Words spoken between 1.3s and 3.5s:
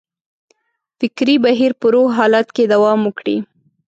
بهیر په روغ حالت کې دوام وکړي.